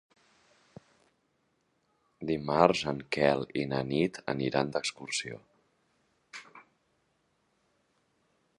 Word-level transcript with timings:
Dimarts 2.29 2.81
en 2.93 3.03
Quel 3.17 3.45
i 3.63 3.67
na 3.73 3.83
Nit 3.91 4.19
aniran 4.35 4.73
d'excursió. 4.77 5.39